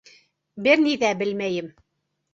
Бер 0.67 0.81
ни 0.85 0.95
ҙә 1.05 1.13
белмәйем! 1.23 1.69